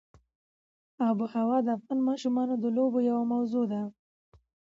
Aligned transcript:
آب 1.07 1.17
وهوا 1.23 1.57
د 1.63 1.67
افغان 1.77 1.99
ماشومانو 2.09 2.53
د 2.59 2.65
لوبو 2.77 2.99
یوه 3.09 3.23
موضوع 3.33 3.65
ده. 3.71 3.81